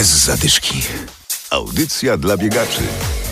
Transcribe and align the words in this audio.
Bez 0.00 0.24
zadyszki. 0.24 0.82
Audycja 1.50 2.16
dla 2.16 2.36
biegaczy. 2.36 2.82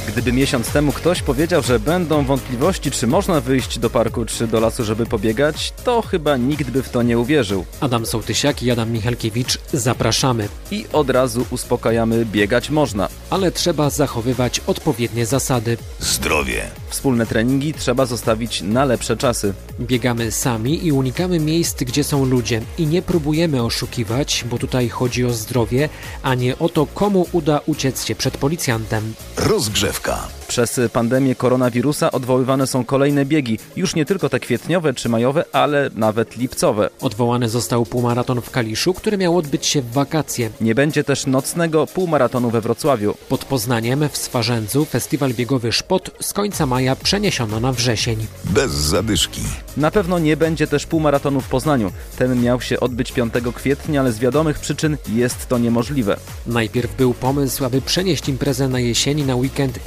Gdyby 0.08 0.32
miesiąc 0.32 0.68
temu 0.68 0.92
ktoś 0.92 1.22
powiedział, 1.22 1.62
że 1.62 1.80
będą 1.80 2.24
wątpliwości, 2.24 2.90
czy 2.90 3.06
można 3.06 3.40
wyjść 3.40 3.78
do 3.78 3.90
parku, 3.90 4.24
czy 4.24 4.46
do 4.46 4.60
lasu, 4.60 4.84
żeby 4.84 5.06
pobiegać, 5.06 5.72
to 5.84 6.02
chyba 6.02 6.36
nikt 6.36 6.70
by 6.70 6.82
w 6.82 6.88
to 6.88 7.02
nie 7.02 7.18
uwierzył. 7.18 7.64
Adam 7.80 8.06
Sołtysiak 8.06 8.62
i 8.62 8.70
Adam 8.70 8.90
Michalkiewicz 8.90 9.58
zapraszamy. 9.72 10.48
I 10.70 10.86
od 10.92 11.10
razu 11.10 11.46
uspokajamy, 11.50 12.24
biegać 12.24 12.70
można. 12.70 13.08
Ale 13.30 13.52
trzeba 13.52 13.90
zachowywać 13.90 14.60
odpowiednie 14.66 15.26
zasady. 15.26 15.76
Zdrowie. 16.00 16.70
Wspólne 16.88 17.26
treningi 17.26 17.74
trzeba 17.74 18.06
zostawić 18.06 18.62
na 18.62 18.84
lepsze 18.84 19.16
czasy. 19.16 19.54
Biegamy 19.80 20.32
sami 20.32 20.86
i 20.86 20.92
unikamy 20.92 21.40
miejsc, 21.40 21.82
gdzie 21.82 22.04
są 22.04 22.24
ludzie. 22.24 22.62
I 22.78 22.86
nie 22.86 23.02
próbujemy 23.02 23.62
oszukiwać, 23.62 24.44
bo 24.50 24.58
tutaj 24.58 24.88
chodzi 24.88 25.24
o 25.24 25.30
zdrowie, 25.30 25.88
a 26.22 26.34
nie 26.34 26.58
o 26.58 26.68
to, 26.68 26.86
komu 26.86 27.26
uda 27.32 27.60
uciec 27.66 28.04
się 28.04 28.14
przed 28.14 28.36
policjantem. 28.36 29.14
Rozgrzewka. 29.36 30.37
Przez 30.48 30.80
pandemię 30.92 31.34
koronawirusa 31.34 32.10
odwoływane 32.10 32.66
są 32.66 32.84
kolejne 32.84 33.24
biegi, 33.24 33.58
już 33.76 33.94
nie 33.94 34.04
tylko 34.04 34.28
te 34.28 34.40
kwietniowe 34.40 34.94
czy 34.94 35.08
majowe, 35.08 35.44
ale 35.52 35.90
nawet 35.94 36.36
lipcowe. 36.36 36.90
Odwołany 37.00 37.48
został 37.48 37.86
półmaraton 37.86 38.40
w 38.40 38.50
Kaliszu, 38.50 38.94
który 38.94 39.18
miał 39.18 39.36
odbyć 39.36 39.66
się 39.66 39.82
w 39.82 39.92
wakacje. 39.92 40.50
Nie 40.60 40.74
będzie 40.74 41.04
też 41.04 41.26
nocnego 41.26 41.86
półmaratonu 41.86 42.50
we 42.50 42.60
Wrocławiu. 42.60 43.14
Pod 43.28 43.44
Poznaniem 43.44 44.08
w 44.08 44.16
Swarzędzu 44.16 44.84
festiwal 44.84 45.34
biegowy 45.34 45.72
Szpot 45.72 46.10
z 46.20 46.32
końca 46.32 46.66
maja 46.66 46.96
przeniesiono 46.96 47.60
na 47.60 47.72
wrzesień. 47.72 48.26
Bez 48.44 48.72
zadyszki. 48.72 49.40
Na 49.76 49.90
pewno 49.90 50.18
nie 50.18 50.36
będzie 50.36 50.66
też 50.66 50.86
półmaratonu 50.86 51.40
w 51.40 51.48
Poznaniu. 51.48 51.92
Ten 52.18 52.42
miał 52.42 52.60
się 52.60 52.80
odbyć 52.80 53.12
5 53.12 53.34
kwietnia, 53.54 54.00
ale 54.00 54.12
z 54.12 54.18
wiadomych 54.18 54.58
przyczyn 54.58 54.96
jest 55.08 55.48
to 55.48 55.58
niemożliwe. 55.58 56.16
Najpierw 56.46 56.96
był 56.96 57.14
pomysł, 57.14 57.64
aby 57.64 57.80
przenieść 57.80 58.28
imprezę 58.28 58.68
na 58.68 58.80
jesieni 58.80 59.24
na 59.24 59.36
weekend 59.36 59.78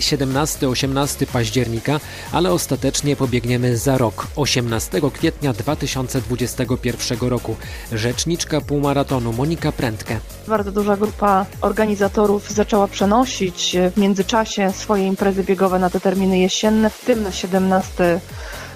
17-18 0.60 1.26
października, 1.26 2.00
ale 2.32 2.52
ostatecznie 2.52 3.16
pobiegniemy 3.16 3.78
za 3.78 3.98
rok, 3.98 4.28
18 4.36 5.02
kwietnia 5.14 5.54
2021 5.54 7.30
roku. 7.30 7.56
Rzeczniczka 7.92 8.62
półmaratonu 8.62 9.34
Monika 9.34 9.72
Prędkę. 9.72 10.20
Bardzo 10.48 10.72
duża 10.72 10.98
grupa 10.98 11.46
organizatorów 11.62 12.52
zaczęła 12.52 12.88
przenosić 12.88 13.76
w 13.96 14.00
międzyczasie 14.00 14.72
swoje 14.72 15.08
imprezy 15.08 15.44
biegowe 15.44 15.80
na 15.80 15.90
te 15.90 16.00
terminy 16.00 16.40
jesienne, 16.40 16.90
w 16.90 17.06
tym 17.06 17.24
na 17.24 17.32
17 17.32 18.20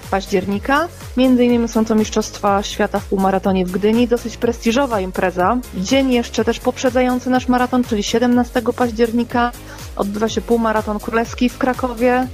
października. 0.06 0.88
Między 1.16 1.44
innymi 1.44 1.68
są 1.68 1.84
to 1.84 1.94
Mistrzostwa 1.94 2.62
Świata 2.62 3.00
w 3.00 3.04
półmaratonie 3.04 3.66
w 3.66 3.70
Gdyni, 3.70 4.08
dosyć 4.08 4.36
prestiżowa 4.36 5.00
impreza. 5.00 5.58
Dzień 5.74 6.12
jeszcze 6.12 6.44
też 6.44 6.60
poprzedzający 6.60 7.30
nasz 7.30 7.48
maraton, 7.48 7.84
czyli 7.84 8.02
17 8.02 8.62
października 8.76 9.52
odbywa 9.96 10.28
się 10.28 10.40
półmaraton 10.40 10.98
królewski 10.98 11.48
w 11.48 11.58
Krakowie. 11.58 12.26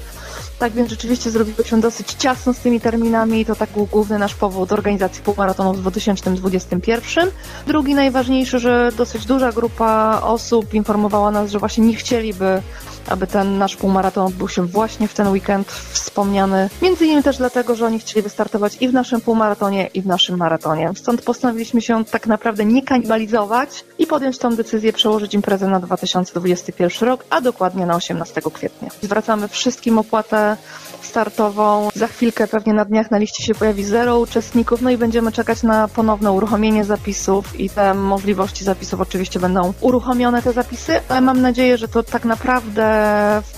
Tak 0.58 0.72
więc 0.72 0.90
rzeczywiście 0.90 1.30
zrobiło 1.30 1.64
się 1.64 1.80
dosyć 1.80 2.12
ciasno 2.12 2.54
z 2.54 2.58
tymi 2.58 2.80
terminami 2.80 3.40
i 3.40 3.44
to 3.44 3.54
tak 3.54 3.70
był 3.70 3.86
główny 3.86 4.18
nasz 4.18 4.34
powód 4.34 4.72
organizacji 4.72 5.22
półmaratonu 5.22 5.72
w 5.74 5.80
2021. 5.80 7.30
Drugi 7.66 7.94
najważniejszy, 7.94 8.58
że 8.58 8.92
dosyć 8.96 9.26
duża 9.26 9.52
grupa 9.52 10.20
osób 10.24 10.74
informowała 10.74 11.30
nas, 11.30 11.50
że 11.50 11.58
właśnie 11.58 11.86
nie 11.86 11.94
chcieliby 11.94 12.62
aby 13.08 13.26
ten 13.26 13.58
nasz 13.58 13.76
półmaraton 13.76 14.26
odbył 14.26 14.48
się 14.48 14.66
właśnie 14.66 15.08
w 15.08 15.14
ten 15.14 15.28
weekend 15.28 15.72
wspomniany. 15.72 16.70
Między 16.82 17.06
innymi 17.06 17.22
też 17.22 17.36
dlatego, 17.36 17.74
że 17.74 17.86
oni 17.86 17.98
chcieli 17.98 18.22
wystartować 18.22 18.76
i 18.80 18.88
w 18.88 18.92
naszym 18.92 19.20
półmaratonie, 19.20 19.86
i 19.94 20.02
w 20.02 20.06
naszym 20.06 20.36
maratonie. 20.36 20.90
Stąd 20.96 21.22
postanowiliśmy 21.22 21.82
się 21.82 22.04
tak 22.04 22.26
naprawdę 22.26 22.64
nie 22.64 22.82
kanibalizować 22.82 23.84
i 23.98 24.06
podjąć 24.06 24.38
tą 24.38 24.56
decyzję 24.56 24.92
przełożyć 24.92 25.34
imprezę 25.34 25.68
na 25.68 25.80
2021 25.80 27.08
rok, 27.08 27.24
a 27.30 27.40
dokładnie 27.40 27.86
na 27.86 27.94
18 27.94 28.40
kwietnia. 28.52 28.88
Zwracamy 29.02 29.48
wszystkim 29.48 29.98
opłatę 29.98 30.56
startową. 31.02 31.88
Za 31.94 32.06
chwilkę 32.06 32.46
pewnie 32.46 32.72
na 32.72 32.84
dniach 32.84 33.10
na 33.10 33.18
liście 33.18 33.44
się 33.44 33.54
pojawi 33.54 33.84
zero 33.84 34.18
uczestników, 34.18 34.82
no 34.82 34.90
i 34.90 34.98
będziemy 34.98 35.32
czekać 35.32 35.62
na 35.62 35.88
ponowne 35.88 36.32
uruchomienie 36.32 36.84
zapisów 36.84 37.60
i 37.60 37.70
te 37.70 37.94
możliwości 37.94 38.64
zapisów 38.64 39.00
oczywiście 39.00 39.40
będą 39.40 39.72
uruchomione 39.80 40.42
te 40.42 40.52
zapisy, 40.52 41.00
ale 41.08 41.20
mam 41.20 41.40
nadzieję, 41.40 41.78
że 41.78 41.88
to 41.88 42.02
tak 42.02 42.24
naprawdę 42.24 42.91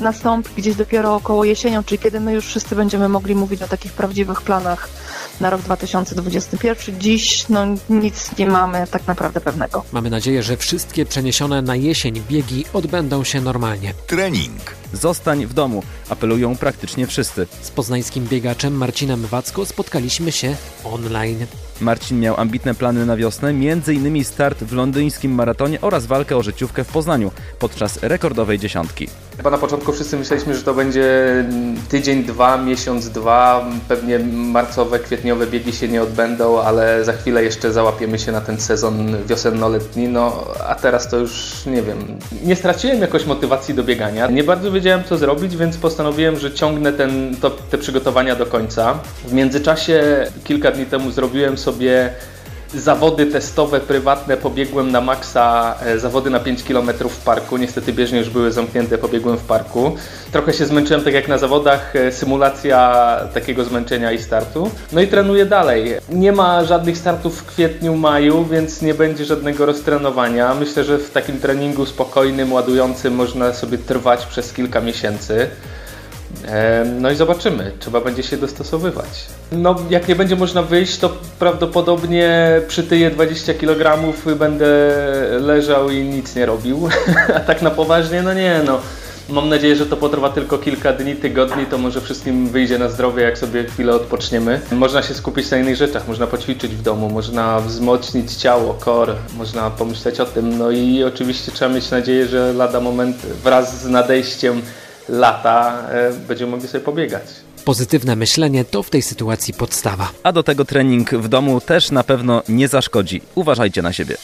nastąpi 0.01 0.51
gdzieś 0.57 0.75
dopiero 0.77 1.15
około 1.15 1.45
jesienią, 1.45 1.85
czyli 1.85 1.99
kiedy 1.99 2.21
my 2.21 2.33
już 2.33 2.47
wszyscy 2.47 2.77
będziemy 2.77 3.09
mogli 3.09 3.35
mówić 3.35 3.63
o 3.63 3.69
takich 3.69 3.93
prawdziwych 3.93 4.43
planach 4.43 4.89
na 5.41 5.51
rok 5.51 5.61
2021. 5.61 7.01
Dziś 7.01 7.49
no, 7.49 7.67
nic 7.91 8.39
nie 8.39 8.47
mamy 8.47 8.87
tak 8.91 9.07
naprawdę 9.07 9.41
pewnego. 9.41 9.85
Mamy 9.93 10.11
nadzieję, 10.11 10.43
że 10.43 10.57
wszystkie 10.57 11.07
przeniesione 11.07 11.63
na 11.63 11.77
jesień 11.77 12.23
biegi 12.29 12.65
odbędą 12.73 13.25
się 13.25 13.41
normalnie. 13.41 13.95
Trening. 14.07 14.84
Zostań 14.95 15.47
w 15.47 15.55
domu, 15.55 15.83
apelują 16.09 16.57
praktycznie 16.57 17.07
wszyscy. 17.07 17.47
Z 17.63 17.71
poznańskim 17.71 18.27
biegaczem 18.27 18.75
Marcinem 18.75 19.27
Wacko 19.27 19.67
spotkaliśmy 19.67 20.33
się 20.33 20.57
online. 20.85 21.47
Marcin 21.81 22.21
miał 22.21 22.41
ambitne 22.41 22.75
plany 22.75 23.07
na 23.07 23.17
wiosnę, 23.17 23.49
m.in. 23.49 24.25
start 24.25 24.65
w 24.65 24.73
londyńskim 24.73 25.33
maratonie 25.33 25.81
oraz 25.81 26.07
walkę 26.07 26.37
o 26.37 26.43
życiówkę 26.43 26.85
w 26.85 26.89
Poznaniu 26.89 27.31
podczas 27.59 28.03
rekordowej 28.03 28.59
dziesiątki. 28.59 29.09
Chyba 29.37 29.51
na 29.51 29.59
początku 29.59 29.93
wszyscy 29.93 30.17
myśleliśmy, 30.17 30.57
że 30.57 30.63
to 30.63 30.75
będzie 30.75 31.05
tydzień, 31.89 32.25
dwa, 32.25 32.57
miesiąc, 32.57 33.11
dwa, 33.11 33.67
pewnie 33.89 34.19
marcowe, 34.33 34.99
kwietniowe 34.99 35.47
biegi 35.47 35.73
się 35.73 35.89
nie 35.89 36.03
odbędą, 36.03 36.61
ale 36.61 37.05
za 37.05 37.13
chwilę 37.13 37.45
jeszcze 37.45 37.73
załapiemy 37.73 38.19
się 38.19 38.33
na 38.33 38.41
ten 38.41 38.61
sezon 38.61 39.17
wiosenno-letni, 39.27 40.09
no 40.09 40.45
a 40.69 40.75
teraz 40.75 41.09
to 41.09 41.17
już 41.17 41.67
nie 41.67 41.83
wiem. 41.83 42.19
Nie 42.45 42.57
straciłem 42.57 43.01
jakoś 43.01 43.27
motywacji 43.27 43.75
do 43.75 43.83
biegania, 43.83 44.27
nie 44.27 44.45
bardzo 44.45 44.73
wiedziałem 44.73 44.84
co 45.09 45.19
zrobić, 45.19 45.57
więc 45.57 45.77
postanowiłem, 45.77 46.39
że 46.39 46.53
ciągnę 46.53 46.93
ten, 46.93 47.37
to, 47.41 47.51
te 47.51 47.79
przygotowania 47.79 48.37
do 48.37 48.47
końca. 48.47 48.99
W 49.25 49.33
międzyczasie 49.33 50.27
kilka 50.45 50.71
dni 50.71 50.87
temu 50.87 51.11
zrobiłem 51.11 51.59
sobie 51.59 52.11
zawody 52.75 53.27
testowe, 53.27 53.81
prywatne, 53.81 54.37
pobiegłem 54.37 54.93
na 54.93 55.01
maksa 55.01 55.75
e, 55.87 55.99
zawody 55.99 56.31
na 56.31 56.41
5 56.41 56.63
km 56.63 56.91
w 57.11 57.17
parku. 57.25 57.57
Niestety 57.57 57.93
bieżnie 57.93 58.19
już 58.19 58.31
były 58.31 58.53
zamknięte, 58.53 58.99
pobiegłem 58.99 59.39
w 59.39 59.45
parku. 59.45 59.97
Trochę 60.33 60.53
się 60.53 60.67
zmęczyłem, 60.67 61.05
tak 61.05 61.15
jak 61.15 61.29
na 61.29 61.39
zawodach, 61.39 61.97
e, 61.97 62.13
symulacja 62.13 63.21
takiego 63.35 63.65
zmęczenia 63.65 64.13
i 64.13 64.19
startu. 64.19 64.71
No 64.93 65.01
i 65.01 65.07
trenuję 65.07 65.47
dalej. 65.47 65.95
Nie 66.09 66.33
ma 66.33 66.65
żadnych 66.65 66.99
startów 66.99 67.39
w 67.39 67.47
kwietniu, 67.47 67.97
maju, 67.97 68.45
więc 68.45 68.83
nie 68.83 68.95
będzie 68.95 69.25
żadnego 69.25 69.67
roztrenowania. 69.67 70.55
Myślę, 70.55 70.85
że 70.85 70.99
w 70.99 71.11
takim 71.11 71.41
treningu 71.41 71.87
spokojnym, 71.87 72.53
ładującym 72.53 73.15
można 73.15 73.53
sobie 73.53 73.79
trwać 73.79 74.27
przez 74.27 74.53
kilka 74.53 74.81
miesięcy. 74.81 75.49
No 77.01 77.11
i 77.11 77.17
zobaczymy, 77.17 77.73
trzeba 77.79 78.01
będzie 78.01 78.23
się 78.23 78.37
dostosowywać. 78.37 79.27
No, 79.53 79.77
jak 79.91 80.09
nie 80.09 80.17
będzie 80.17 80.37
można 80.37 80.63
wyjść, 80.63 80.99
to 80.99 81.17
prawdopodobnie 81.39 82.61
przytyję 82.69 83.11
20 83.11 83.55
kg 83.55 84.13
będę 84.39 84.67
leżał 85.41 85.91
i 85.91 86.05
nic 86.05 86.37
nie 86.37 86.47
robił. 86.47 86.89
A 87.37 87.41
tak 87.41 87.63
na 87.63 87.71
poważnie, 87.71 88.23
no 88.23 88.35
nie, 88.35 88.61
no. 88.67 88.81
Mam 89.29 89.49
nadzieję, 89.49 89.77
że 89.77 89.87
to 89.87 89.97
potrwa 89.97 90.31
tylko 90.31 90.59
kilka 90.59 90.93
dni, 90.93 91.17
tygodni, 91.17 91.67
to 91.67 91.79
może 91.79 92.01
wszystkim 92.01 92.49
wyjdzie 92.49 92.79
na 92.79 92.89
zdrowie, 92.89 93.23
jak 93.23 93.39
sobie 93.39 93.65
chwilę 93.65 93.95
odpoczniemy. 93.95 94.61
Można 94.73 95.03
się 95.03 95.15
skupić 95.15 95.51
na 95.51 95.57
innych 95.57 95.77
rzeczach, 95.77 96.09
można 96.09 96.27
poćwiczyć 96.27 96.77
w 96.77 96.83
domu, 96.83 97.11
można 97.11 97.61
wzmocnić 97.61 98.35
ciało, 98.35 98.75
kor, 98.75 99.15
można 99.37 99.71
pomyśleć 99.71 100.21
o 100.21 100.27
tym. 100.27 100.59
No 100.59 100.71
i 100.71 101.05
oczywiście 101.05 101.53
trzeba 101.53 101.75
mieć 101.75 101.91
nadzieję, 101.91 102.27
że 102.27 102.53
lada 102.53 102.81
moment 102.81 103.17
wraz 103.17 103.83
z 103.83 103.87
nadejściem 103.87 104.63
lata 105.09 105.83
e, 105.91 106.13
będziemy 106.13 106.51
mogli 106.51 106.69
sobie 106.69 106.85
pobiegać. 106.85 107.23
Pozytywne 107.65 108.17
myślenie 108.17 108.65
to 108.65 108.83
w 108.83 108.91
tej 108.91 109.03
sytuacji 109.03 109.55
podstawa. 109.55 110.11
A 110.23 110.33
do 110.33 110.43
tego 110.43 110.65
trening 110.65 111.11
w 111.11 111.29
domu 111.29 111.61
też 111.61 111.91
na 111.91 112.05
pewno 112.05 112.43
nie 112.49 112.69
zaszkodzi. 112.69 113.23
Uważajcie 113.35 113.83
na 113.83 113.93
siebie. 113.93 114.17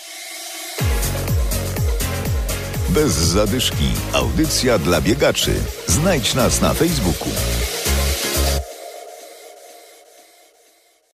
Bez 2.89 3.13
zadyszki. 3.13 3.89
Audycja 4.13 4.79
dla 4.79 5.01
biegaczy. 5.01 5.53
Znajdź 5.87 6.35
nas 6.35 6.61
na 6.61 6.75
Facebooku. 6.75 7.29